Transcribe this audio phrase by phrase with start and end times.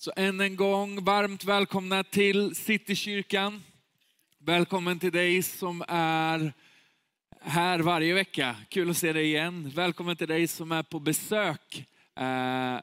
[0.00, 3.62] Så än en gång, varmt välkomna till Citykyrkan.
[4.38, 6.52] Välkommen till dig som är
[7.40, 8.56] här varje vecka.
[8.68, 9.72] Kul att se dig igen.
[9.74, 11.88] Välkommen till dig som är på besök.
[12.16, 12.80] Eh,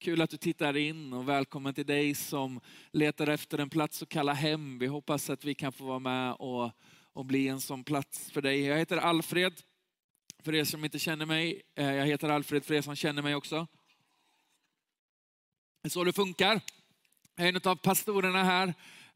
[0.00, 2.60] kul att du tittar in och välkommen till dig som
[2.92, 4.78] letar efter en plats att kalla hem.
[4.78, 6.70] Vi hoppas att vi kan få vara med och,
[7.12, 8.60] och bli en sån plats för dig.
[8.60, 9.60] Jag heter Alfred,
[10.42, 11.62] för er som inte känner mig.
[11.74, 13.66] Eh, jag heter Alfred för er som känner mig också.
[15.82, 16.60] Det är så det funkar.
[17.36, 18.66] Jag är en av pastorerna här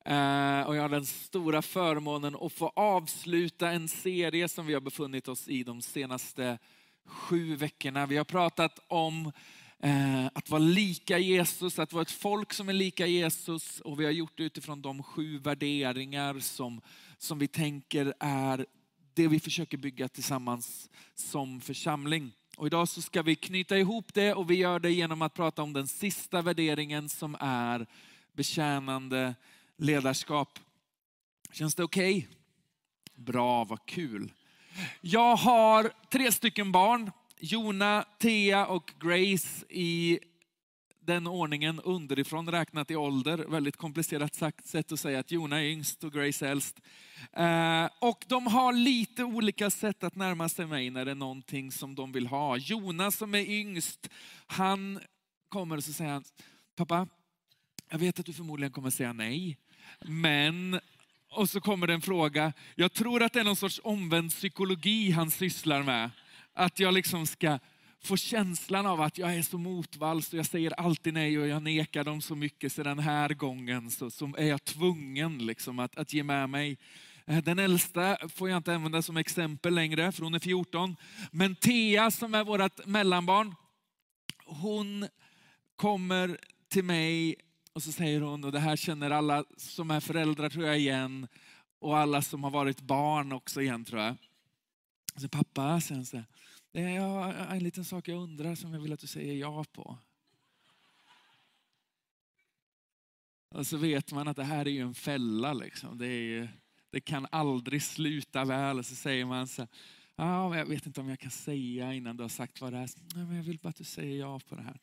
[0.05, 4.80] eh, och jag har den stora förmånen att få avsluta en serie som vi har
[4.80, 6.59] befunnit oss i de senaste
[7.06, 8.06] sju veckorna.
[8.06, 9.33] Vi har pratat om
[9.79, 14.05] eh, att vara lika Jesus, att vara ett folk som är lika Jesus och vi
[14.05, 16.81] har gjort det utifrån de sju värderingar som,
[17.19, 18.67] som vi tänker är
[19.15, 22.33] det vi försöker bygga tillsammans som församling.
[22.62, 25.62] Och idag så ska vi knyta ihop det och vi gör det genom att prata
[25.62, 27.87] om den sista värderingen som är
[28.33, 29.34] betjänande
[29.77, 30.59] ledarskap.
[31.53, 32.17] Känns det okej?
[32.17, 32.28] Okay?
[33.14, 34.33] Bra, vad kul.
[35.00, 40.20] Jag har tre stycken barn, Jona, Thea och Grace i
[41.05, 43.39] den ordningen underifrån räknat i ålder.
[43.39, 46.81] Väldigt komplicerat sagt, sätt att säga att Jona är yngst och Grace äldst.
[47.33, 51.72] Eh, och de har lite olika sätt att närma sig mig när det är någonting
[51.72, 52.56] som de vill ha.
[52.56, 54.09] Jona som är yngst,
[54.47, 55.00] han
[55.48, 56.25] kommer och så säger han,
[56.77, 57.09] pappa,
[57.91, 59.59] jag vet att du förmodligen kommer säga nej,
[60.00, 60.81] men
[61.31, 62.53] och så kommer det en fråga.
[62.75, 66.11] Jag tror att det är någon sorts omvänd psykologi han sysslar med.
[66.53, 67.59] Att jag liksom ska
[68.05, 71.62] få känslan av att jag är så motvalls och jag säger alltid nej och jag
[71.62, 75.97] nekar dem så mycket så den här gången så, så är jag tvungen liksom att,
[75.98, 76.78] att ge med mig.
[77.27, 80.97] Eh, den äldsta får jag inte använda som exempel längre för hon är 14.
[81.31, 83.55] Men Thea som är vårt mellanbarn,
[84.44, 85.09] hon
[85.77, 87.37] kommer till mig
[87.72, 91.28] och så säger hon, och det här känner alla som är föräldrar tror jag igen,
[91.78, 94.16] och alla som har varit barn också igen tror jag.
[95.16, 96.22] Så pappa, sen så,
[96.75, 99.65] Eh, det är en liten sak jag undrar som jag vill att du säger ja
[99.72, 99.99] på.
[103.49, 105.53] Och så vet man att det här är ju en fälla.
[105.53, 105.99] Liksom.
[105.99, 106.49] Det, är,
[106.91, 108.78] det kan aldrig sluta väl.
[108.78, 109.66] Och Så säger man så
[110.16, 112.91] ah, jag vet inte om jag kan säga innan du har sagt vad det är.
[113.15, 114.81] Nej, men jag vill bara att du säger ja på det här.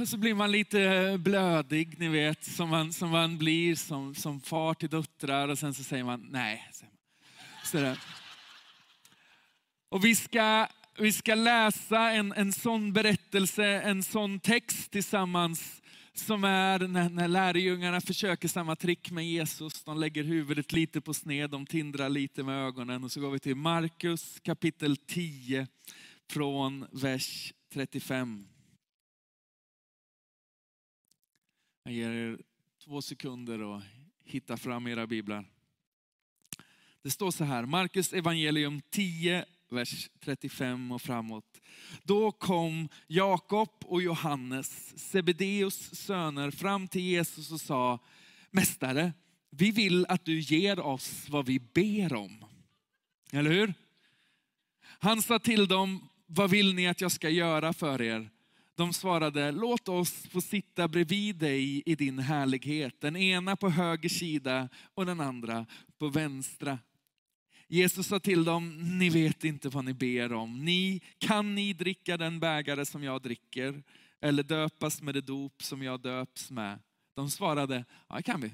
[0.00, 4.40] Och så blir man lite blödig, ni vet, som man, som man blir som, som
[4.40, 5.48] far till döttrar.
[5.48, 6.70] Och sen så säger man nej.
[7.64, 7.98] Så där.
[9.94, 10.68] Och vi ska,
[10.98, 15.82] vi ska läsa en, en sån berättelse, en sån text tillsammans
[16.12, 19.84] som är när, när lärjungarna försöker samma trick med Jesus.
[19.84, 23.04] De lägger huvudet lite på sned, de tindrar lite med ögonen.
[23.04, 25.66] Och så går vi till Markus kapitel 10
[26.30, 28.48] från vers 35.
[31.84, 32.38] Jag ger er
[32.84, 33.82] två sekunder att
[34.24, 35.44] hitta fram era biblar.
[37.02, 39.44] Det står så här, Markus evangelium 10,
[39.74, 41.60] vers 35 och framåt.
[42.02, 47.98] Då kom Jakob och Johannes, Sebedeus söner, fram till Jesus och sa,
[48.50, 49.12] Mästare,
[49.50, 52.44] vi vill att du ger oss vad vi ber om.
[53.32, 53.74] Eller hur?
[54.82, 58.30] Han sa till dem, vad vill ni att jag ska göra för er?
[58.76, 63.00] De svarade, låt oss få sitta bredvid dig i din härlighet.
[63.00, 65.66] Den ena på höger sida och den andra
[65.98, 66.78] på vänstra.
[67.68, 70.64] Jesus sa till dem, ni vet inte vad ni ber om.
[70.64, 73.82] Ni, kan ni dricka den bägare som jag dricker?
[74.20, 76.78] Eller döpas med det dop som jag döps med?
[77.14, 78.50] De svarade, ja det kan vi.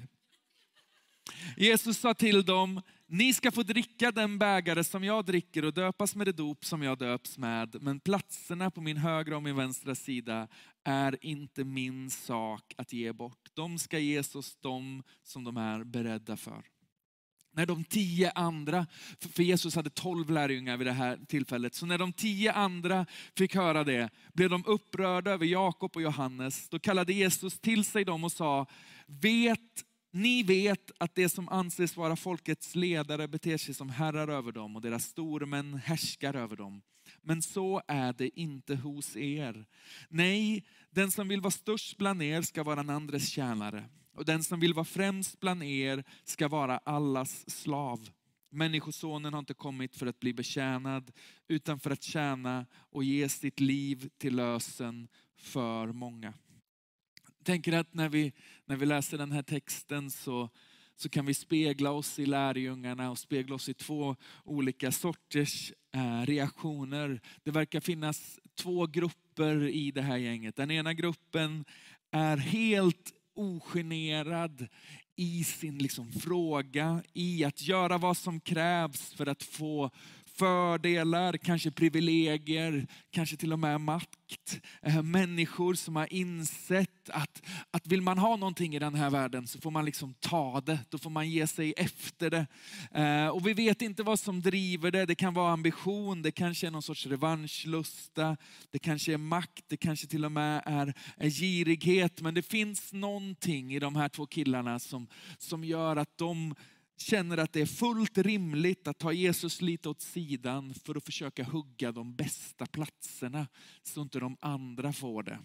[1.57, 6.15] Jesus sa till dem, ni ska få dricka den bägare som jag dricker och döpas
[6.15, 7.81] med det dop som jag döps med.
[7.81, 10.47] Men platserna på min högra och min vänstra sida
[10.83, 13.49] är inte min sak att ge bort.
[13.53, 16.70] De ska ges oss de som de är beredda för.
[17.53, 18.87] När de tio andra,
[19.19, 23.05] för Jesus hade tolv lärjungar vid det här tillfället, så när de tio andra
[23.37, 26.69] fick höra det blev de upprörda över Jakob och Johannes.
[26.69, 28.65] Då kallade Jesus till sig dem och sa,
[29.05, 34.51] vet ni vet att det som anses vara folkets ledare beter sig som herrar över
[34.51, 36.81] dem och deras stormän härskar över dem.
[37.21, 39.65] Men så är det inte hos er.
[40.09, 43.89] Nej, den som vill vara störst bland er ska vara en andres tjänare.
[44.13, 48.09] Och den som vill vara främst bland er ska vara allas slav.
[48.49, 51.11] Människosonen har inte kommit för att bli betjänad,
[51.47, 56.33] utan för att tjäna och ge sitt liv till lösen för många.
[57.37, 58.33] Jag tänker att när vi,
[58.65, 60.49] när vi läser den här texten så,
[60.95, 66.21] så kan vi spegla oss i lärjungarna och spegla oss i två olika sorters eh,
[66.21, 67.21] reaktioner.
[67.43, 70.55] Det verkar finnas två grupper i det här gänget.
[70.55, 71.65] Den ena gruppen
[72.11, 74.67] är helt ogenerad
[75.15, 79.91] i sin liksom fråga, i att göra vad som krävs för att få
[80.41, 84.61] fördelar, kanske privilegier, kanske till och med makt.
[84.81, 87.41] Eh, människor som har insett att,
[87.71, 90.79] att vill man ha någonting i den här världen så får man liksom ta det,
[90.89, 92.47] då får man ge sig efter det.
[93.01, 96.67] Eh, och vi vet inte vad som driver det, det kan vara ambition, det kanske
[96.67, 98.37] är någon sorts revanschlusta,
[98.71, 102.21] det kanske är makt, det kanske till och med är, är girighet.
[102.21, 105.07] Men det finns någonting i de här två killarna som,
[105.37, 106.55] som gör att de
[107.01, 111.43] känner att det är fullt rimligt att ta Jesus lite åt sidan för att försöka
[111.43, 113.47] hugga de bästa platserna
[113.83, 115.39] så inte de andra får det.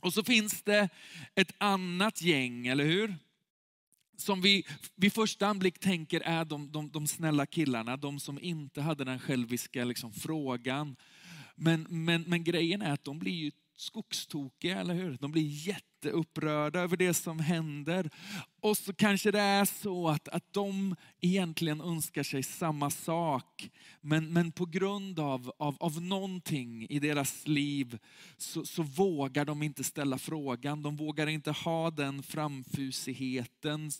[0.00, 0.88] Och så finns det
[1.34, 3.16] ett annat gäng, eller hur?
[4.16, 8.80] Som vi vid första anblick tänker är de, de, de snälla killarna, de som inte
[8.80, 10.96] hade den själviska liksom, frågan.
[11.54, 15.18] Men, men, men grejen är att de blir ju skogstokiga, eller hur?
[15.20, 15.42] De blir
[15.96, 18.10] jätteupprörda över det som händer.
[18.60, 23.70] Och så kanske det är så att, att de egentligen önskar sig samma sak.
[24.00, 27.98] Men, men på grund av, av, av någonting i deras liv
[28.36, 30.82] så, så vågar de inte ställa frågan.
[30.82, 33.90] De vågar inte ha den framfusigheten.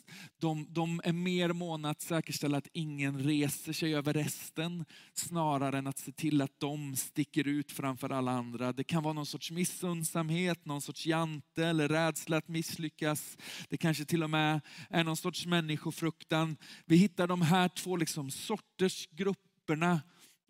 [0.40, 4.84] De, de är mer måna att säkerställa att ingen reser sig över resten
[5.14, 8.72] snarare än att se till att de sticker ut framför alla andra.
[8.72, 13.36] Det kan vara någon sorts missundsamhet, någon sorts jante eller rädsla att misslyckas.
[13.68, 14.60] Det kanske till och med
[14.90, 16.56] är någon sorts människofruktan.
[16.84, 20.00] Vi hittar de här två liksom sorters grupperna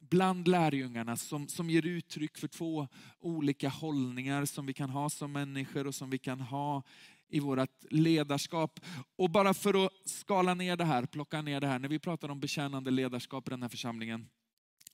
[0.00, 2.88] bland lärjungarna som, som ger uttryck för två
[3.20, 6.82] olika hållningar som vi kan ha som människor och som vi kan ha
[7.28, 8.80] i vårt ledarskap.
[9.16, 12.28] Och bara för att skala ner det här, plocka ner det här, när vi pratar
[12.28, 14.28] om betjänande ledarskap i den här församlingen,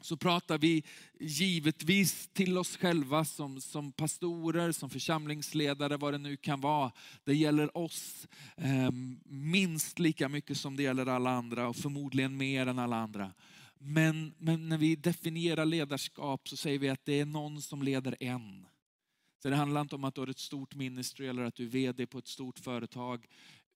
[0.02, 0.84] så pratar vi
[1.20, 6.92] givetvis till oss själva som, som pastorer, som församlingsledare, vad det nu kan vara.
[7.24, 8.90] Det gäller oss eh,
[9.24, 13.32] minst lika mycket som det gäller alla andra och förmodligen mer än alla andra.
[13.78, 18.16] Men, men när vi definierar ledarskap så säger vi att det är någon som leder
[18.20, 18.66] en.
[19.42, 21.68] Så det handlar inte om att du har ett stort ministry eller att du är
[21.68, 23.26] VD på ett stort företag.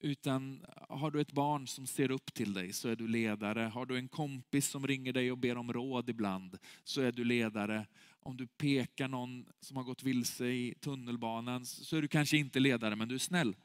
[0.01, 3.61] Utan har du ett barn som ser upp till dig så är du ledare.
[3.61, 7.25] Har du en kompis som ringer dig och ber om råd ibland så är du
[7.25, 7.87] ledare.
[8.21, 12.61] Om du pekar någon som har gått vilse i tunnelbanan så är du kanske inte
[12.61, 13.57] ledare men du är snäll.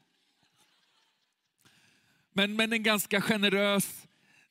[2.32, 4.06] Men, men en ganska generös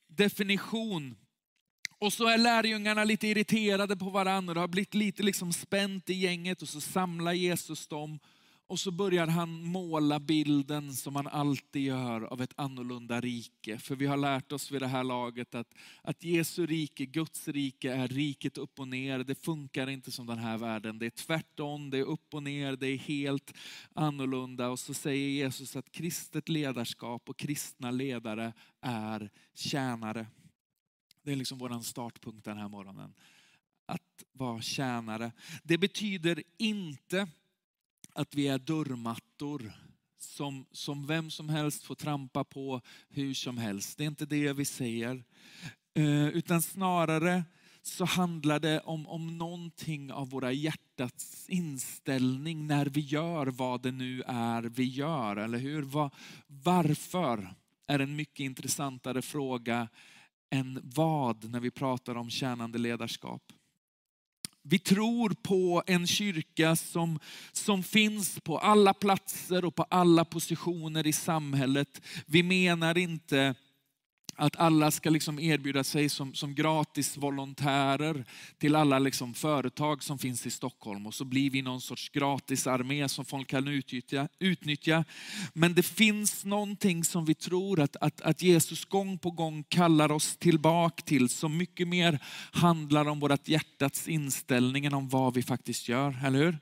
[0.07, 1.15] definition.
[1.97, 6.13] Och så är lärjungarna lite irriterade på varandra, det har blivit lite liksom spänt i
[6.13, 8.19] gänget och så samlar Jesus dem
[8.71, 13.77] och så börjar han måla bilden som han alltid gör av ett annorlunda rike.
[13.77, 17.93] För vi har lärt oss vid det här laget att, att Jesu rike, Guds rike
[17.93, 19.19] är riket upp och ner.
[19.19, 20.99] Det funkar inte som den här världen.
[20.99, 23.53] Det är tvärtom, det är upp och ner, det är helt
[23.93, 24.69] annorlunda.
[24.69, 30.27] Och så säger Jesus att kristet ledarskap och kristna ledare är tjänare.
[31.23, 33.13] Det är liksom vår startpunkt den här morgonen.
[33.85, 35.31] Att vara tjänare.
[35.63, 37.27] Det betyder inte
[38.13, 39.71] att vi är dörrmattor
[40.19, 43.97] som, som vem som helst får trampa på hur som helst.
[43.97, 45.23] Det är inte det vi säger.
[45.93, 47.43] Eh, utan snarare
[47.81, 53.91] så handlar det om, om någonting av våra hjärtats inställning när vi gör vad det
[53.91, 55.81] nu är vi gör, eller hur?
[55.81, 56.11] Var,
[56.47, 57.53] varför
[57.87, 59.87] är en mycket intressantare fråga
[60.49, 63.53] än vad när vi pratar om tjänande ledarskap.
[64.63, 67.19] Vi tror på en kyrka som,
[67.51, 72.01] som finns på alla platser och på alla positioner i samhället.
[72.25, 73.55] Vi menar inte
[74.41, 78.25] att alla ska liksom erbjuda sig som, som gratis volontärer
[78.57, 81.07] till alla liksom företag som finns i Stockholm.
[81.07, 84.27] Och så blir vi någon sorts gratisarmé som folk kan utnyttja.
[84.39, 85.05] utnyttja.
[85.53, 90.11] Men det finns någonting som vi tror att, att, att Jesus gång på gång kallar
[90.11, 92.19] oss tillbaka till, som mycket mer
[92.51, 96.57] handlar om vårt hjärtats inställning än om vad vi faktiskt gör, eller hur?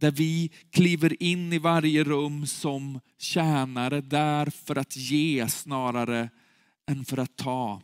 [0.00, 6.28] där vi kliver in i varje rum som tjänare där för att ge snarare
[6.86, 7.82] än för att ta.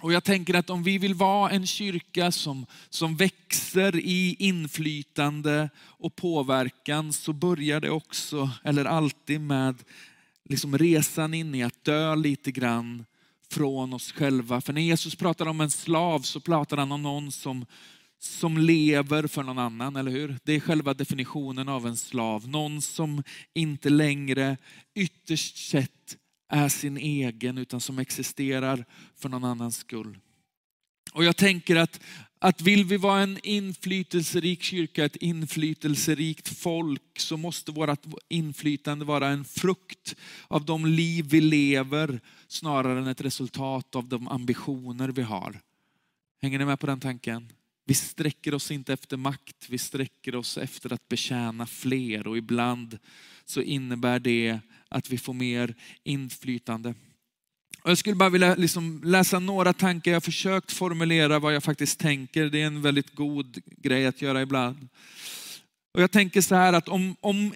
[0.00, 5.70] Och jag tänker att om vi vill vara en kyrka som, som växer i inflytande
[5.78, 9.76] och påverkan så börjar det också, eller alltid med
[10.44, 13.04] liksom resan in i att dö lite grann
[13.50, 14.60] från oss själva.
[14.60, 17.66] För när Jesus pratar om en slav så pratar han om någon som,
[18.18, 20.38] som lever för någon annan, eller hur?
[20.44, 22.48] Det är själva definitionen av en slav.
[22.48, 23.22] Någon som
[23.54, 24.56] inte längre
[24.94, 26.16] ytterst sett
[26.48, 28.84] är sin egen utan som existerar
[29.16, 30.18] för någon annans skull.
[31.12, 32.00] Och jag tänker att,
[32.38, 39.28] att vill vi vara en inflytelserik kyrka, ett inflytelserikt folk, så måste vårt inflytande vara
[39.28, 40.16] en frukt
[40.48, 45.60] av de liv vi lever, snarare än ett resultat av de ambitioner vi har.
[46.42, 47.52] Hänger ni med på den tanken?
[47.84, 52.98] Vi sträcker oss inte efter makt, vi sträcker oss efter att betjäna fler och ibland
[53.44, 56.94] så innebär det att vi får mer inflytande.
[57.84, 60.10] Jag skulle bara vilja liksom läsa några tankar.
[60.10, 62.44] Jag har försökt formulera vad jag faktiskt tänker.
[62.46, 64.88] Det är en väldigt god grej att göra ibland.
[65.94, 67.52] Och jag tänker så här att om, om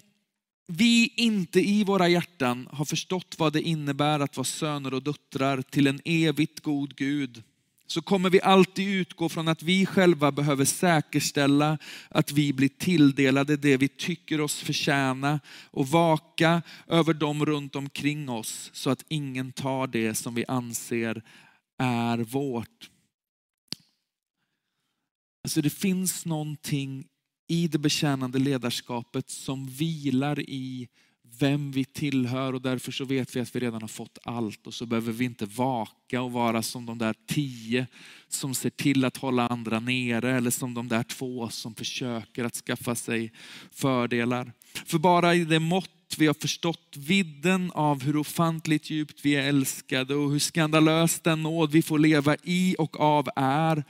[0.67, 5.61] vi inte i våra hjärtan har förstått vad det innebär att vara söner och döttrar
[5.61, 7.43] till en evigt god Gud,
[7.87, 11.77] så kommer vi alltid utgå från att vi själva behöver säkerställa
[12.09, 15.39] att vi blir tilldelade det vi tycker oss förtjäna
[15.71, 21.23] och vaka över dem runt omkring oss så att ingen tar det som vi anser
[21.77, 22.89] är vårt.
[25.43, 27.07] Alltså det finns någonting
[27.47, 30.87] i det betjänande ledarskapet som vilar i
[31.39, 34.73] vem vi tillhör och därför så vet vi att vi redan har fått allt och
[34.73, 37.87] så behöver vi inte vaka och vara som de där tio
[38.27, 42.55] som ser till att hålla andra nere eller som de där två som försöker att
[42.55, 43.31] skaffa sig
[43.71, 44.51] fördelar.
[44.85, 49.47] För bara i det mått vi har förstått vidden av hur ofantligt djupt vi är
[49.47, 53.83] älskade och hur skandalös den nåd vi får leva i och av är,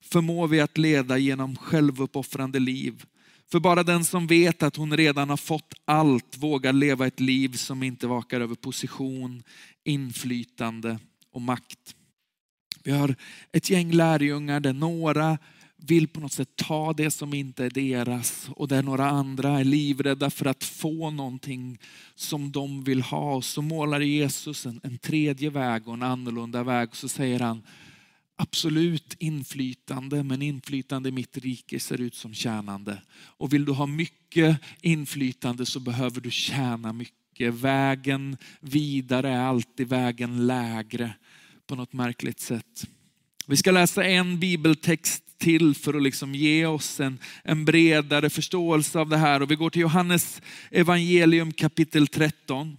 [0.00, 3.04] förmår vi att leda genom självuppoffrande liv
[3.50, 7.52] för bara den som vet att hon redan har fått allt vågar leva ett liv
[7.52, 9.42] som inte vakar över position,
[9.84, 10.98] inflytande
[11.32, 11.94] och makt.
[12.82, 13.14] Vi har
[13.52, 15.38] ett gäng lärjungar där några
[15.76, 19.64] vill på något sätt ta det som inte är deras och där några andra är
[19.64, 21.78] livrädda för att få någonting
[22.14, 23.42] som de vill ha.
[23.42, 26.96] Så målar Jesus en, en tredje väg och en annorlunda väg.
[26.96, 27.62] Så säger han,
[28.38, 33.02] absolut inflytande, men inflytande i mitt rike ser ut som tjänande.
[33.20, 37.54] Och vill du ha mycket inflytande så behöver du tjäna mycket.
[37.54, 41.14] Vägen vidare är alltid vägen lägre
[41.66, 42.86] på något märkligt sätt.
[43.46, 48.98] Vi ska läsa en bibeltext till för att liksom ge oss en, en bredare förståelse
[48.98, 49.42] av det här.
[49.42, 52.76] Och vi går till Johannes evangelium kapitel 13.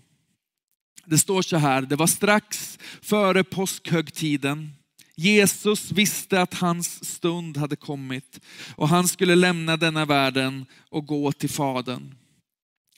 [1.05, 4.71] Det står så här, det var strax före påskhögtiden.
[5.19, 8.39] Jesus visste att hans stund hade kommit
[8.75, 12.15] och han skulle lämna denna världen och gå till Fadern.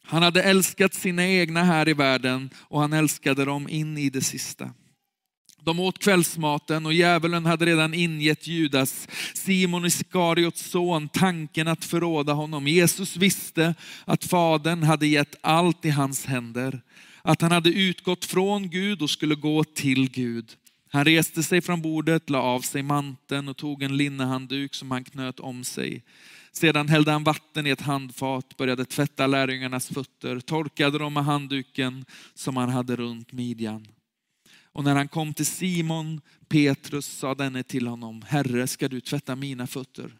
[0.03, 4.21] Han hade älskat sina egna här i världen och han älskade dem in i det
[4.21, 4.73] sista.
[5.63, 12.33] De åt kvällsmaten och djävulen hade redan ingett Judas, Simon Iskariots son, tanken att förråda
[12.33, 12.67] honom.
[12.67, 13.75] Jesus visste
[14.05, 16.81] att Fadern hade gett allt i hans händer,
[17.21, 20.57] att han hade utgått från Gud och skulle gå till Gud.
[20.93, 25.03] Han reste sig från bordet, la av sig manteln och tog en linnehandduk som han
[25.03, 26.03] knöt om sig.
[26.51, 32.05] Sedan hällde han vatten i ett handfat, började tvätta lärjungarnas fötter, torkade dem med handduken
[32.33, 33.87] som han hade runt midjan.
[34.63, 39.35] Och när han kom till Simon Petrus sa denne till honom, Herre, ska du tvätta
[39.35, 40.11] mina fötter?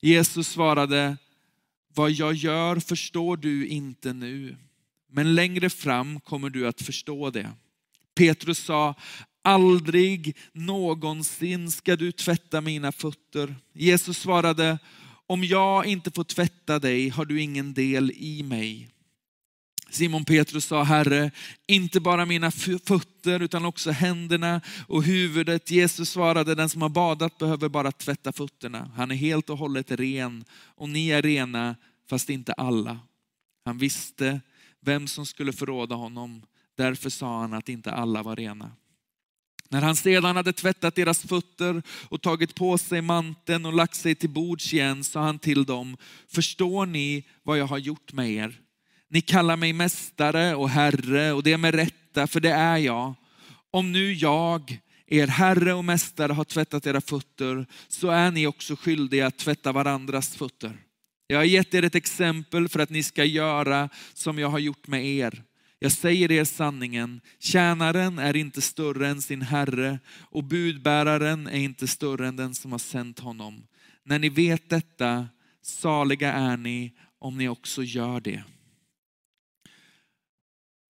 [0.00, 1.16] Jesus svarade,
[1.94, 4.56] vad jag gör förstår du inte nu,
[5.08, 7.50] men längre fram kommer du att förstå det.
[8.14, 8.94] Petrus sa,
[9.42, 13.56] aldrig någonsin ska du tvätta mina fötter.
[13.72, 14.78] Jesus svarade,
[15.26, 18.88] om jag inte får tvätta dig har du ingen del i mig.
[19.90, 21.30] Simon Petrus sa, Herre,
[21.66, 25.70] inte bara mina fötter utan också händerna och huvudet.
[25.70, 28.90] Jesus svarade, den som har badat behöver bara tvätta fötterna.
[28.96, 31.76] Han är helt och hållet ren och ni är rena,
[32.10, 32.98] fast inte alla.
[33.64, 34.40] Han visste
[34.80, 36.42] vem som skulle förråda honom.
[36.76, 38.70] Därför sa han att inte alla var rena.
[39.72, 44.14] När han sedan hade tvättat deras fötter och tagit på sig manteln och lagt sig
[44.14, 45.96] till bords igen sa han till dem,
[46.28, 48.60] förstår ni vad jag har gjort med er?
[49.08, 53.14] Ni kallar mig mästare och herre och det är med rätta, för det är jag.
[53.70, 58.76] Om nu jag, er herre och mästare, har tvättat era fötter så är ni också
[58.76, 60.78] skyldiga att tvätta varandras fötter.
[61.26, 64.86] Jag har gett er ett exempel för att ni ska göra som jag har gjort
[64.86, 65.42] med er.
[65.82, 71.86] Jag säger er sanningen, tjänaren är inte större än sin herre och budbäraren är inte
[71.86, 73.66] större än den som har sänt honom.
[74.04, 75.28] När ni vet detta,
[75.62, 78.44] saliga är ni om ni också gör det.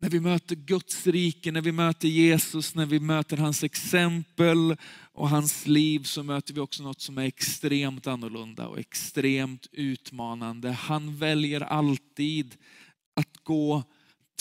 [0.01, 4.77] När vi möter Guds rike, när vi möter Jesus, när vi möter hans exempel
[5.13, 10.71] och hans liv så möter vi också något som är extremt annorlunda och extremt utmanande.
[10.71, 12.55] Han väljer alltid
[13.15, 13.83] att gå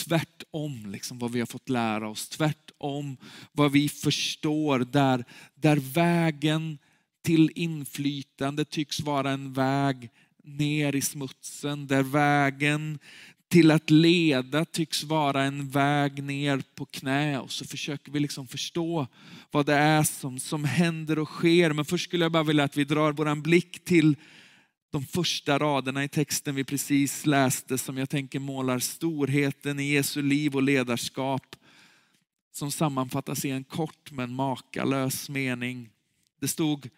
[0.05, 3.17] tvärtom liksom, vad vi har fått lära oss, tvärtom
[3.51, 5.25] vad vi förstår, där,
[5.55, 6.77] där vägen
[7.21, 10.09] till inflytande tycks vara en väg
[10.43, 12.99] ner i smutsen, där vägen
[13.49, 18.47] till att leda tycks vara en väg ner på knä och så försöker vi liksom
[18.47, 19.07] förstå
[19.51, 21.73] vad det är som, som händer och sker.
[21.73, 24.15] Men först skulle jag bara vilja att vi drar vår blick till
[24.91, 30.21] de första raderna i texten vi precis läste som jag tänker målar storheten i Jesu
[30.21, 31.55] liv och ledarskap
[32.51, 35.89] som sammanfattas i en kort men makalös mening.
[36.39, 36.89] Det stod,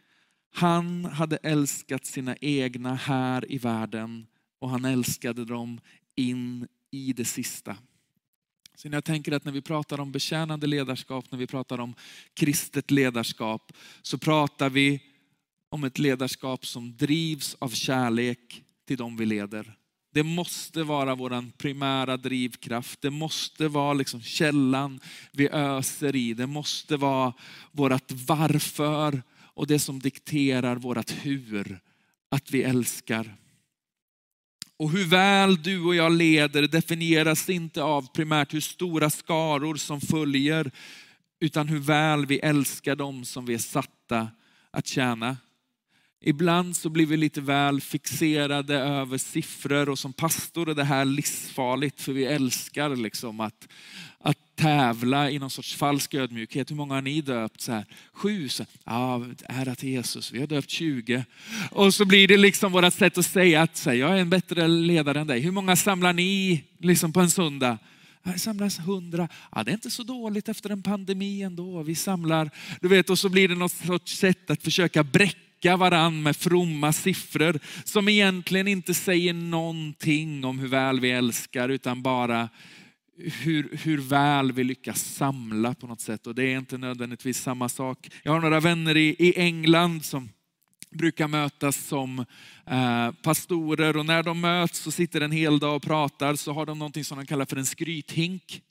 [0.53, 4.27] han hade älskat sina egna här i världen
[4.59, 5.79] och han älskade dem
[6.15, 7.77] in i det sista.
[8.75, 11.93] Så när jag tänker att när vi pratar om betjänande ledarskap, när vi pratar om
[12.33, 15.10] kristet ledarskap, så pratar vi
[15.71, 19.75] om ett ledarskap som drivs av kärlek till dem vi leder.
[20.13, 23.01] Det måste vara vår primära drivkraft.
[23.01, 24.99] Det måste vara liksom källan
[25.31, 26.33] vi öser i.
[26.33, 27.33] Det måste vara
[27.71, 31.79] vårt varför och det som dikterar vårt hur.
[32.29, 33.35] Att vi älskar.
[34.77, 40.01] Och hur väl du och jag leder definieras inte av primärt hur stora skaror som
[40.01, 40.71] följer,
[41.39, 44.29] utan hur väl vi älskar dem som vi är satta
[44.71, 45.37] att tjäna.
[46.23, 51.05] Ibland så blir vi lite väl fixerade över siffror och som pastor är det här
[51.05, 53.67] livsfarligt för vi älskar liksom att,
[54.19, 56.71] att tävla i någon sorts falsk ödmjukhet.
[56.71, 57.61] Hur många har ni döpt?
[57.61, 58.49] Så här, Sju?
[58.49, 61.25] Så, ja, ära till Jesus, vi har döpt 20.
[61.71, 64.29] Och så blir det liksom vårt sätt att säga att så här, jag är en
[64.29, 65.39] bättre ledare än dig.
[65.39, 67.77] Hur många samlar ni liksom på en söndag?
[68.23, 69.27] Här samlas hundra.
[69.51, 71.83] Ja, det är inte så dåligt efter en pandemi ändå.
[71.83, 72.49] Vi samlar,
[72.81, 76.35] du vet, och så blir det något sorts sätt att försöka bräcka täcka varann med
[76.35, 82.49] fromma siffror som egentligen inte säger någonting om hur väl vi älskar utan bara
[83.17, 86.27] hur, hur väl vi lyckas samla på något sätt.
[86.27, 88.09] Och det är inte nödvändigtvis samma sak.
[88.23, 90.29] Jag har några vänner i, i England som
[90.89, 92.25] brukar mötas som
[92.65, 96.65] eh, pastorer och när de möts och sitter en hel dag och pratar så har
[96.65, 98.61] de någonting som de kallar för en skrythink.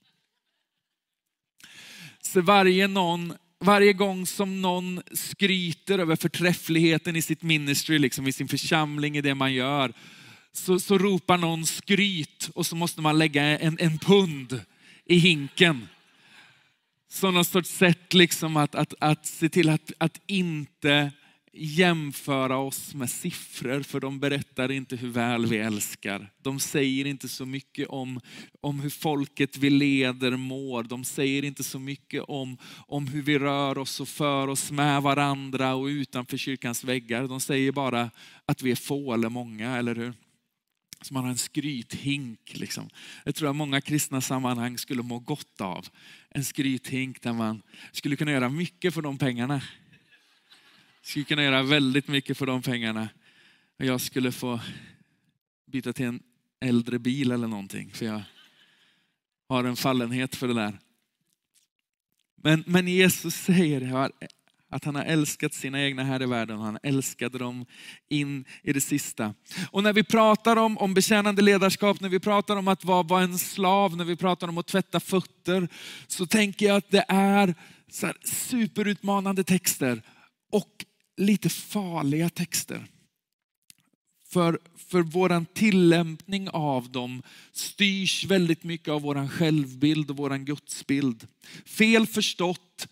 [2.21, 8.33] Så varje någon varje gång som någon skryter över förträffligheten i sitt ministry, liksom i
[8.33, 9.93] sin församling, i det man gör,
[10.53, 14.61] så, så ropar någon skryt och så måste man lägga en, en pund
[15.05, 15.89] i hinken.
[17.09, 21.13] Som någon sorts sätt liksom att, att, att se till att, att inte
[21.53, 26.31] jämföra oss med siffror, för de berättar inte hur väl vi älskar.
[26.43, 28.21] De säger inte så mycket om,
[28.61, 30.83] om hur folket vi leder mår.
[30.83, 35.03] De säger inte så mycket om, om hur vi rör oss och för oss med
[35.03, 37.29] varandra och utanför kyrkans väggar.
[37.29, 38.11] De säger bara
[38.47, 40.15] att vi är få eller många, eller hur?
[41.03, 42.41] Så man har en skrythink.
[42.53, 42.89] Liksom.
[43.25, 45.87] Jag tror att många kristna sammanhang skulle må gott av
[46.31, 49.63] en skrythink där man skulle kunna göra mycket för de pengarna.
[51.03, 53.09] Skulle kunna göra väldigt mycket för de pengarna.
[53.77, 54.61] Jag skulle få
[55.67, 56.23] byta till en
[56.61, 57.91] äldre bil eller någonting.
[57.93, 58.23] För jag
[59.49, 60.79] har en fallenhet för det där.
[62.43, 64.11] Men, men Jesus säger
[64.69, 67.67] att han har älskat sina egna här i världen och han älskade dem
[68.09, 69.35] in i det sista.
[69.71, 73.23] Och när vi pratar om, om betjänande ledarskap, när vi pratar om att vara, vara
[73.23, 75.69] en slav, när vi pratar om att tvätta fötter,
[76.07, 77.55] så tänker jag att det är
[77.91, 80.03] så superutmanande texter
[80.51, 80.85] och
[81.21, 82.87] lite farliga texter.
[84.33, 91.27] För, för vår tillämpning av dem styrs väldigt mycket av vår självbild och vår gudsbild.
[91.65, 92.89] Fel förstått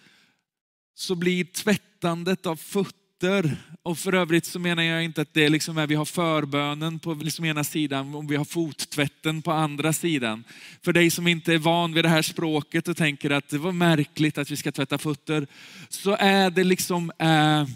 [0.95, 5.51] så blir tvättandet av fötter, och för övrigt så menar jag inte att det är
[5.51, 9.93] liksom är vi har förbönen på liksom ena sidan och vi har fottvätten på andra
[9.93, 10.45] sidan.
[10.83, 13.73] För dig som inte är van vid det här språket och tänker att det var
[13.73, 15.47] märkligt att vi ska tvätta fötter,
[15.89, 17.67] så är det liksom eh,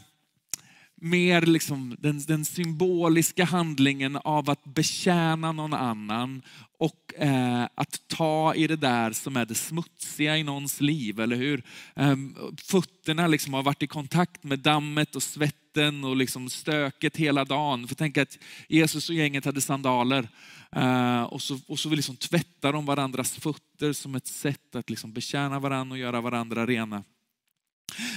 [1.02, 6.42] mer liksom den, den, symboliska handlingen av att betjäna någon annan
[6.78, 11.36] och eh, att ta i det där som är det smutsiga i någons liv, eller
[11.36, 11.62] hur?
[11.96, 12.16] Eh,
[12.56, 17.88] fötterna liksom har varit i kontakt med dammet och svetten och liksom stöket hela dagen.
[17.88, 18.38] För tänk att
[18.68, 20.28] Jesus och gänget hade sandaler
[20.76, 25.12] eh, och så, och så liksom tvättar de varandras fötter som ett sätt att liksom
[25.12, 27.04] betjäna varandra och göra varandra rena.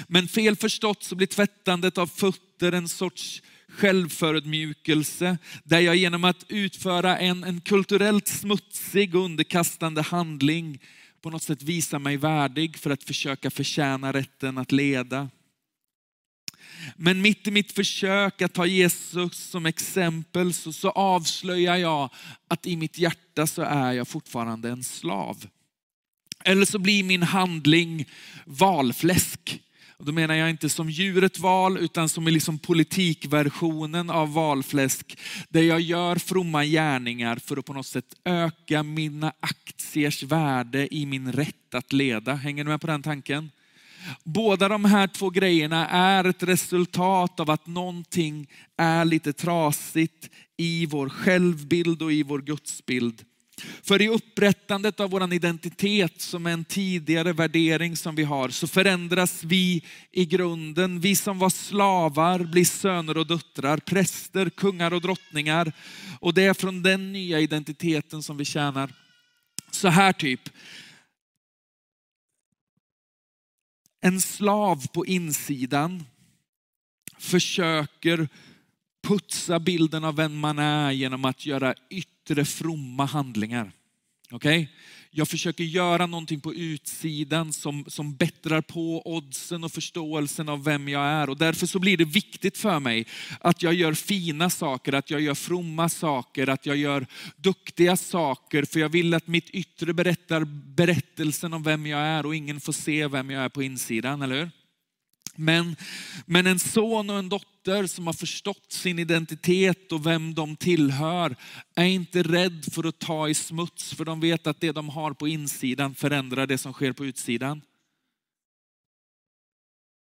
[0.07, 6.45] Men fel förstått så blir tvättandet av fötter en sorts självförödmjukelse, där jag genom att
[6.47, 10.79] utföra en, en kulturellt smutsig och underkastande handling
[11.25, 15.29] på något sätt visar mig värdig för att försöka förtjäna rätten att leda.
[16.95, 22.09] Men mitt i mitt försök att ta Jesus som exempel så, så avslöjar jag
[22.47, 25.47] att i mitt hjärta så är jag fortfarande en slav.
[26.43, 28.05] Eller så blir min handling
[28.45, 29.59] valfläsk
[29.97, 35.17] och då menar jag inte som djuret val, utan som i liksom politikversionen av valfläsk.
[35.49, 41.05] Där jag gör fromma gärningar för att på något sätt öka mina aktiers värde i
[41.05, 42.33] min rätt att leda.
[42.33, 43.51] Hänger du med på den tanken?
[44.23, 50.85] Båda de här två grejerna är ett resultat av att någonting är lite trasigt i
[50.85, 53.25] vår självbild och i vår gudsbild.
[53.83, 58.67] För i upprättandet av vår identitet som är en tidigare värdering som vi har så
[58.67, 60.99] förändras vi i grunden.
[60.99, 65.73] Vi som var slavar blir söner och döttrar, präster, kungar och drottningar.
[66.19, 68.93] Och det är från den nya identiteten som vi tjänar.
[69.71, 70.49] Så här typ.
[74.01, 76.03] En slav på insidan
[77.17, 78.27] försöker
[79.05, 83.71] putsa bilden av vem man är genom att göra yttre fromma handlingar.
[84.31, 84.61] Okej?
[84.61, 84.67] Okay?
[85.17, 90.87] Jag försöker göra någonting på utsidan som, som bättrar på oddsen och förståelsen av vem
[90.87, 91.29] jag är.
[91.29, 93.07] Och därför så blir det viktigt för mig
[93.39, 98.65] att jag gör fina saker, att jag gör fromma saker, att jag gör duktiga saker.
[98.65, 100.43] För jag vill att mitt yttre berättar
[100.75, 104.35] berättelsen om vem jag är och ingen får se vem jag är på insidan, eller
[104.35, 104.64] hur?
[105.35, 105.75] Men,
[106.25, 111.35] men en son och en dotter som har förstått sin identitet och vem de tillhör
[111.75, 115.13] är inte rädd för att ta i smuts för de vet att det de har
[115.13, 117.61] på insidan förändrar det som sker på utsidan.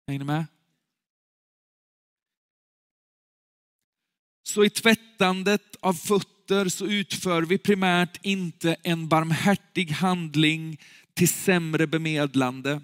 [0.07, 0.45] Hänger ni med?
[4.43, 10.79] Så i tvättandet av fötter så utför vi primärt inte en barmhärtig handling
[11.13, 12.81] till sämre bemedlande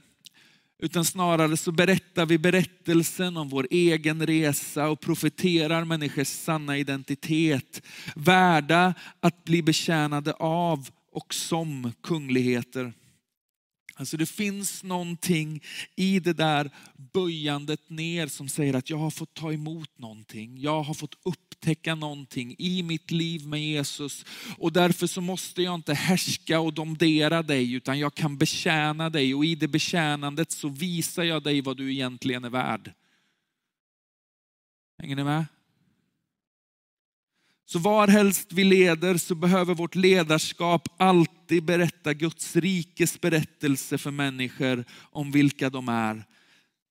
[0.82, 7.82] utan snarare så berättar vi berättelsen om vår egen resa och profeterar människors sanna identitet,
[8.15, 12.94] värda att bli betjänade av och som kungligheter.
[14.02, 15.64] Alltså det finns någonting
[15.96, 16.72] i det där
[17.14, 20.58] böjandet ner som säger att jag har fått ta emot någonting.
[20.58, 24.26] Jag har fått upptäcka någonting i mitt liv med Jesus.
[24.58, 29.36] Och därför så måste jag inte härska och domdera dig utan jag kan betjäna dig
[29.36, 32.94] och i det betjänandet så visar jag dig vad du egentligen är värd.
[35.02, 35.46] Hänger ni med?
[37.65, 44.86] Så varhelst vi leder så behöver vårt ledarskap alltid berätta Guds rikes berättelse för människor
[45.00, 46.24] om vilka de är.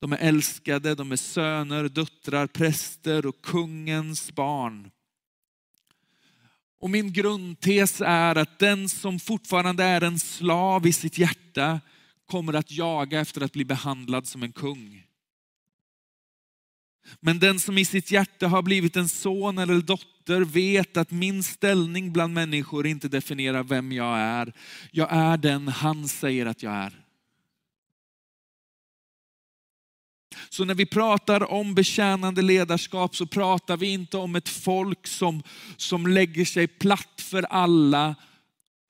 [0.00, 4.90] De är älskade, de är söner, döttrar, präster och kungens barn.
[6.80, 11.80] Och min grundtes är att den som fortfarande är en slav i sitt hjärta
[12.26, 15.06] kommer att jaga efter att bli behandlad som en kung.
[17.20, 21.42] Men den som i sitt hjärta har blivit en son eller dotter vet att min
[21.42, 24.52] ställning bland människor inte definierar vem jag är.
[24.90, 27.00] Jag är den han säger att jag är.
[30.48, 35.42] Så när vi pratar om betjänande ledarskap så pratar vi inte om ett folk som,
[35.76, 38.14] som lägger sig platt för alla,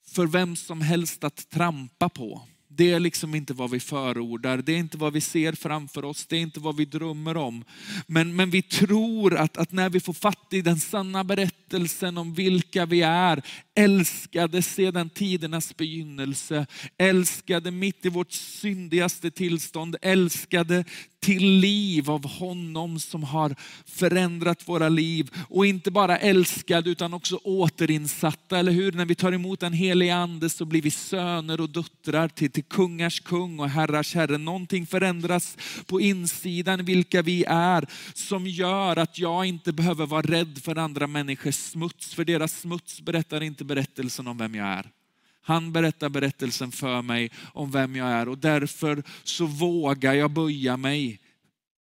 [0.06, 2.42] för vem som helst att trampa på.
[2.80, 6.26] Det är liksom inte vad vi förordar, det är inte vad vi ser framför oss,
[6.26, 7.64] det är inte vad vi drömmer om.
[8.06, 12.34] Men, men vi tror att, att när vi får fatt i den sanna berättelsen om
[12.34, 13.42] vilka vi är,
[13.74, 16.66] älskade sedan tidernas begynnelse,
[16.98, 20.84] älskade mitt i vårt syndigaste tillstånd, älskade
[21.20, 23.54] till liv av honom som har
[23.86, 25.30] förändrat våra liv.
[25.48, 28.92] Och inte bara älskade utan också återinsatta, eller hur?
[28.92, 32.64] När vi tar emot den helige ande så blir vi söner och döttrar till, till
[32.64, 34.38] kungars kung och herrars herre.
[34.38, 35.56] Någonting förändras
[35.86, 41.06] på insidan vilka vi är som gör att jag inte behöver vara rädd för andra
[41.06, 42.14] människors smuts.
[42.14, 44.99] För deras smuts berättar inte berättelsen om vem jag är.
[45.42, 50.76] Han berättar berättelsen för mig om vem jag är och därför så vågar jag böja
[50.76, 51.20] mig.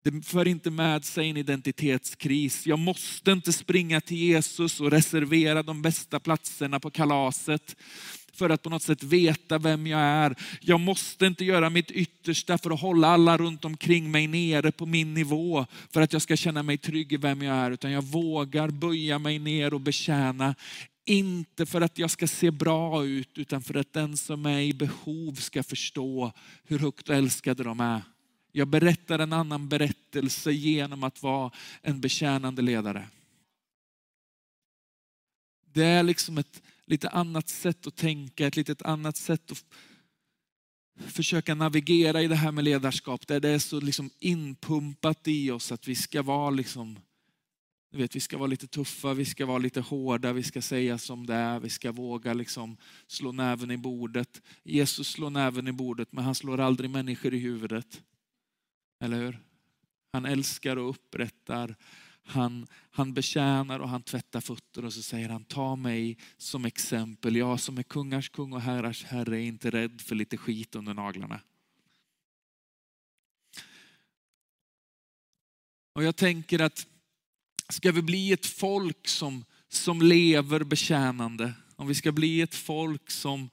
[0.05, 2.67] Det för inte med sig en identitetskris.
[2.67, 7.77] Jag måste inte springa till Jesus och reservera de bästa platserna på kalaset
[8.37, 10.35] för att på något sätt veta vem jag är.
[10.61, 14.87] Jag måste inte göra mitt yttersta för att hålla alla runt omkring mig nere på
[14.87, 18.03] min nivå för att jag ska känna mig trygg i vem jag är, utan jag
[18.03, 20.55] vågar böja mig ner och betjäna
[21.07, 24.75] inte för att jag ska se bra ut, utan för att den som är i
[24.75, 26.33] behov ska förstå
[26.65, 28.03] hur högt älskade de är.
[28.53, 31.51] Jag berättar en annan berättelse genom att vara
[31.83, 33.09] en betjänande ledare.
[35.73, 39.65] Det är liksom ett lite annat sätt att tänka, ett lite annat sätt att
[41.07, 43.27] försöka navigera i det här med ledarskap.
[43.27, 46.99] Där det är så liksom inpumpat i oss att vi ska vara liksom
[47.91, 50.99] du vet, vi ska vara lite tuffa, vi ska vara lite hårda, vi ska säga
[50.99, 54.43] som det är, vi ska våga liksom slå näven i bordet.
[54.63, 58.03] Jesus slår näven i bordet men han slår aldrig människor i huvudet.
[59.01, 59.41] Eller hur?
[60.13, 61.77] Han älskar och upprättar.
[62.23, 67.37] Han, han betjänar och han tvättar fötter och så säger han, ta mig som exempel.
[67.37, 70.95] Jag som är kungars kung och herrars herre är inte rädd för lite skit under
[70.95, 71.41] naglarna.
[75.93, 76.87] Och jag tänker att
[77.69, 83.11] ska vi bli ett folk som, som lever betjänande, om vi ska bli ett folk
[83.11, 83.51] som,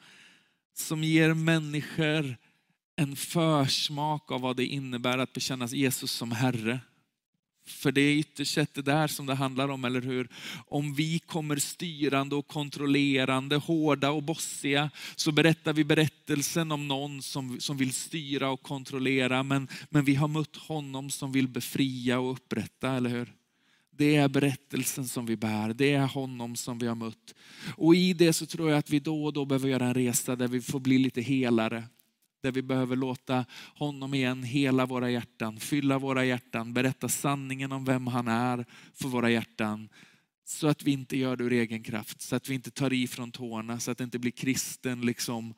[0.77, 2.37] som ger människor
[2.95, 6.79] en försmak av vad det innebär att bekänna Jesus som Herre.
[7.65, 10.27] För det är ytterst sett det där som det handlar om, eller hur?
[10.67, 17.21] Om vi kommer styrande och kontrollerande, hårda och bossiga, så berättar vi berättelsen om någon
[17.21, 22.19] som, som vill styra och kontrollera, men, men vi har mött honom som vill befria
[22.19, 23.33] och upprätta, eller hur?
[23.97, 27.35] Det är berättelsen som vi bär, det är honom som vi har mött.
[27.77, 30.35] Och i det så tror jag att vi då och då behöver göra en resa
[30.35, 31.83] där vi får bli lite helare.
[32.43, 37.85] Där vi behöver låta honom igen hela våra hjärtan, fylla våra hjärtan, berätta sanningen om
[37.85, 39.89] vem han är för våra hjärtan.
[40.45, 43.07] Så att vi inte gör det ur egen kraft, så att vi inte tar i
[43.07, 45.53] från tårna, så att det inte blir kristen liksom,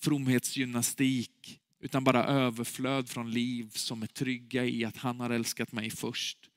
[0.00, 5.90] fromhetsgymnastik, utan bara överflöd från liv som är trygga i att han har älskat mig
[5.90, 6.49] först.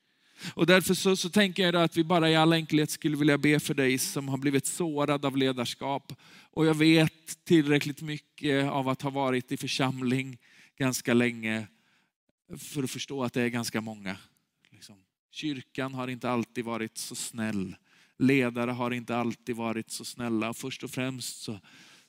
[0.54, 3.60] Och därför så, så tänker jag att vi bara i all enkelhet skulle vilja be
[3.60, 6.12] för dig som har blivit sårad av ledarskap.
[6.50, 10.38] Och jag vet tillräckligt mycket av att ha varit i församling
[10.78, 11.66] ganska länge
[12.58, 14.16] för att förstå att det är ganska många.
[14.70, 14.96] Liksom.
[15.30, 17.76] Kyrkan har inte alltid varit så snäll.
[18.18, 20.54] Ledare har inte alltid varit så snälla.
[20.54, 21.60] Först och främst så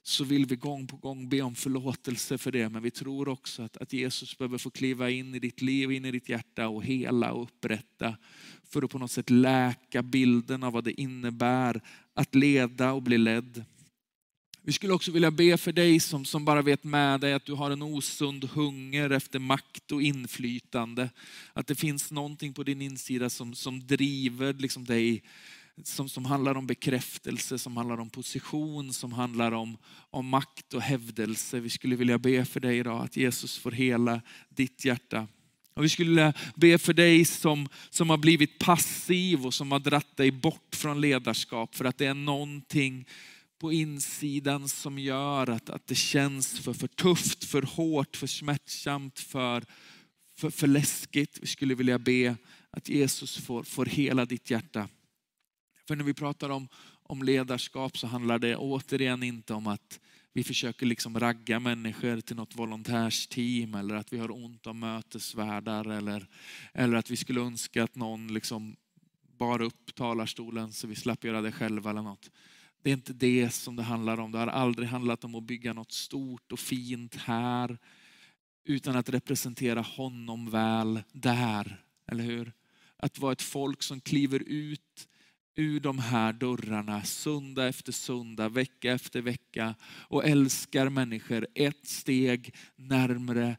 [0.07, 2.69] så vill vi gång på gång be om förlåtelse för det.
[2.69, 6.05] Men vi tror också att, att Jesus behöver få kliva in i ditt liv, in
[6.05, 8.17] i ditt hjärta och hela och upprätta.
[8.69, 11.81] För att på något sätt läka bilden av vad det innebär
[12.13, 13.65] att leda och bli ledd.
[14.61, 17.53] Vi skulle också vilja be för dig som, som bara vet med dig att du
[17.53, 21.09] har en osund hunger efter makt och inflytande.
[21.53, 25.23] Att det finns någonting på din insida som, som driver liksom dig
[25.83, 29.77] som, som handlar om bekräftelse, som handlar om position, som handlar om,
[30.09, 31.59] om makt och hävdelse.
[31.59, 35.27] Vi skulle vilja be för dig idag att Jesus får hela ditt hjärta.
[35.73, 39.79] Och vi skulle vilja be för dig som, som har blivit passiv och som har
[39.79, 43.05] dratt dig bort från ledarskap för att det är någonting
[43.59, 49.19] på insidan som gör att, att det känns för, för tufft, för hårt, för smärtsamt,
[49.19, 49.63] för,
[50.37, 51.39] för, för läskigt.
[51.41, 52.35] Vi skulle vilja be
[52.71, 54.87] att Jesus får, får hela ditt hjärta.
[55.87, 56.67] För när vi pratar om,
[57.03, 59.99] om ledarskap så handlar det återigen inte om att
[60.33, 65.85] vi försöker liksom ragga människor till något volontärsteam eller att vi har ont om mötesvärdar
[65.85, 66.27] eller,
[66.73, 68.75] eller att vi skulle önska att någon liksom
[69.37, 72.31] bar upp talarstolen så vi slapp göra det själva eller något.
[72.83, 74.31] Det är inte det som det handlar om.
[74.31, 77.77] Det har aldrig handlat om att bygga något stort och fint här
[78.65, 81.83] utan att representera honom väl där.
[82.07, 82.53] Eller hur?
[82.97, 85.07] Att vara ett folk som kliver ut
[85.55, 89.75] ur de här dörrarna söndag efter söndag, vecka efter vecka
[90.07, 93.57] och älskar människor ett steg närmre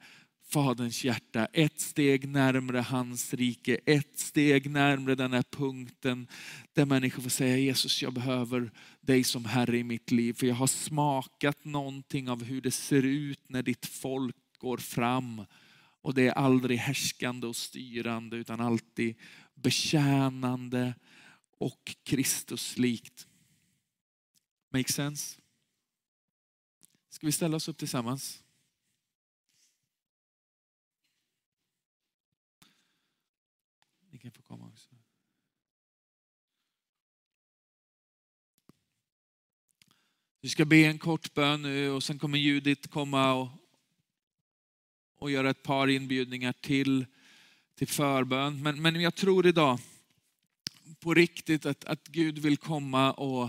[0.48, 6.28] Faderns hjärta, ett steg närmre hans rike, ett steg närmre den här punkten
[6.72, 10.32] där människor får säga Jesus, jag behöver dig som Herre i mitt liv.
[10.32, 15.44] För jag har smakat någonting av hur det ser ut när ditt folk går fram.
[16.02, 19.14] Och det är aldrig härskande och styrande utan alltid
[19.54, 20.94] betjänande,
[21.58, 23.26] och Kristus likt.
[24.68, 25.40] Make sense?
[27.08, 28.42] Ska vi ställa oss upp tillsammans?
[34.10, 34.96] Ni kan få komma också.
[40.40, 43.48] Vi ska be en kort bön nu och sen kommer Judit komma och,
[45.16, 47.06] och göra ett par inbjudningar till,
[47.74, 48.62] till förbön.
[48.62, 49.78] Men, men jag tror idag
[51.06, 53.48] på riktigt att, att Gud vill komma och,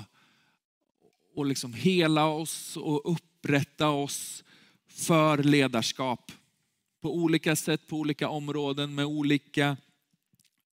[1.36, 4.44] och liksom hela oss och upprätta oss
[4.88, 6.32] för ledarskap.
[7.02, 9.78] På olika sätt, på olika områden med olika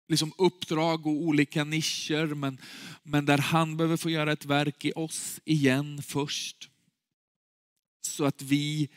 [0.08, 2.34] liksom uppdrag och olika nischer.
[2.34, 2.58] Men,
[3.02, 6.70] men där han behöver få göra ett verk i oss igen först.
[8.02, 8.88] Så att vi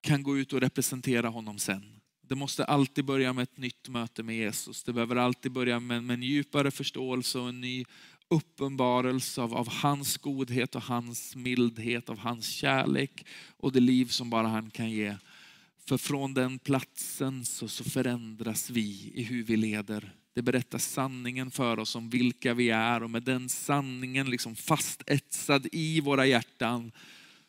[0.00, 2.01] kan gå ut och representera honom sen.
[2.28, 4.82] Det måste alltid börja med ett nytt möte med Jesus.
[4.82, 7.84] Det behöver alltid börja med, med en djupare förståelse och en ny
[8.28, 14.30] uppenbarelse av, av hans godhet och hans mildhet, av hans kärlek och det liv som
[14.30, 15.16] bara han kan ge.
[15.84, 20.14] För från den platsen så, så förändras vi i hur vi leder.
[20.34, 25.66] Det berättar sanningen för oss om vilka vi är och med den sanningen liksom fastetsad
[25.72, 26.92] i våra hjärtan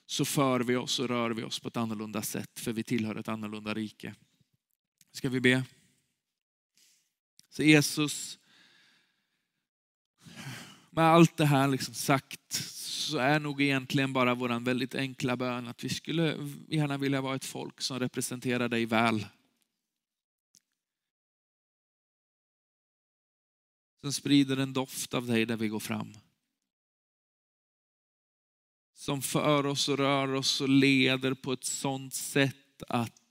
[0.05, 3.15] så för vi oss och rör vi oss på ett annorlunda sätt för vi tillhör
[3.15, 4.15] ett annorlunda rike.
[5.13, 5.63] Ska vi be?
[7.49, 8.39] Så Jesus,
[10.89, 15.67] med allt det här liksom sagt så är nog egentligen bara vår väldigt enkla bön
[15.67, 19.25] att vi skulle gärna vilja vara ett folk som representerar dig väl.
[24.01, 26.13] Som sprider en doft av dig där vi går fram.
[28.93, 33.22] Som för oss och rör oss och leder på ett sådant sätt att,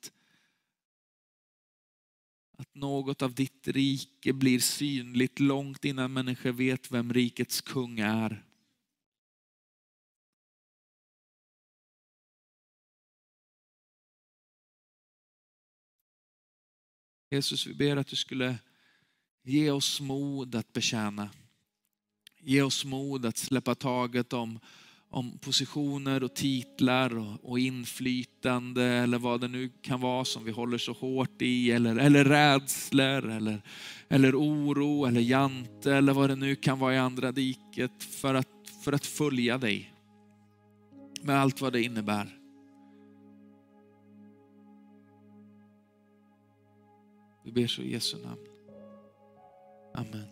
[2.63, 8.45] att något av ditt rike blir synligt långt innan människor vet vem rikets kung är.
[17.31, 18.59] Jesus, vi ber att du skulle
[19.43, 21.31] ge oss mod att betjäna.
[22.39, 24.61] Ge oss mod att släppa taget om,
[25.13, 30.51] om positioner och titlar och, och, inflytande eller vad det nu kan vara som vi
[30.51, 31.71] håller så hårt i.
[31.71, 33.63] Eller, eller rädslor eller,
[34.09, 38.49] eller oro eller jante eller vad det nu kan vara i andra diket för att,
[38.85, 39.95] för att följa dig.
[41.23, 42.39] Med allt vad det innebär.
[47.45, 48.41] Vi ber så i Jesu namn.
[49.95, 50.32] Amen.